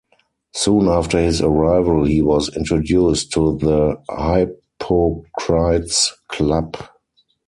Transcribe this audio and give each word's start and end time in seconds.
Soon 0.55 0.87
after 0.87 1.19
his 1.19 1.41
arrival 1.43 2.05
he 2.05 2.23
was 2.23 2.49
introduced 2.57 3.31
to 3.33 3.55
the 3.59 3.99
Hypocrites 4.09 6.11
Club. 6.27 6.75